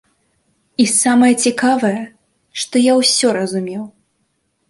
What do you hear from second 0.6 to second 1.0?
І